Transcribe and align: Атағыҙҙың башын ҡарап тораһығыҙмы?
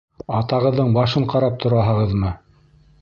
Атағыҙҙың 0.37 0.89
башын 0.95 1.27
ҡарап 1.33 1.61
тораһығыҙмы? 1.67 2.33